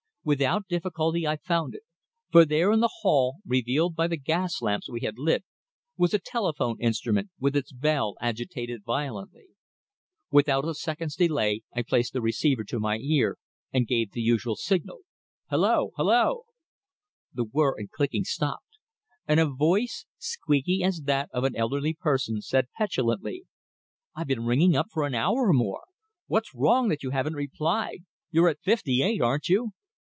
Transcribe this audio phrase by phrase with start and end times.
[0.23, 1.81] Without difficulty I found it,
[2.29, 5.43] for there in the hall, revealed by the gas lamp we had lit,
[5.97, 9.47] was a telephone instrument with its bell agitated violently.
[10.29, 13.39] Without a second's delay I placed the receiver to my ear
[13.73, 14.99] and gave the usual signal
[15.49, 15.89] "Hulloa!
[15.97, 16.43] Hulloa?"
[17.33, 18.77] The whirr and clicking stopped,
[19.27, 23.45] and a voice, squeaky as that of an elderly person, said petulantly
[24.15, 25.81] "I've been ringing up for an hour or more.
[26.27, 28.03] What's wrong that you haven't replied?
[28.29, 29.71] You're at fifty eight, aren't you?"